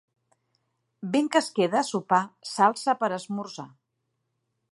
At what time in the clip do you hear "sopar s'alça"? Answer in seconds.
1.91-2.97